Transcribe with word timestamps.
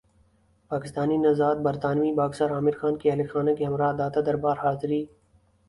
پاکستانی 0.71 1.17
نژادبرطانوی 1.25 2.11
باکسر 2.19 2.49
عامر 2.55 2.75
خان 2.79 2.93
کی 2.99 3.07
اہل 3.09 3.27
خانہ 3.31 3.51
کےہمراہ 3.57 3.93
داتادربار 3.99 4.57
حاضری 4.63 5.01